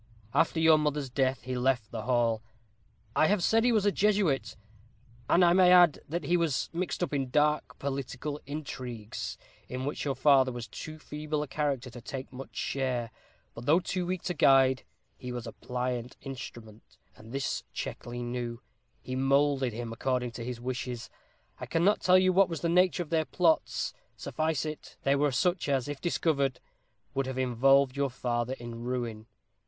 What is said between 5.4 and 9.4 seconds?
I may add, that he was mixed up in dark political intrigues,